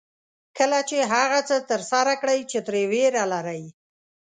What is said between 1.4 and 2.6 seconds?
څه ترسره کړئ چې